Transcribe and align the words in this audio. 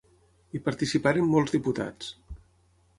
Hi 0.51 0.61
participaren 0.69 1.29
molts 1.35 1.57
diputats. 1.59 2.13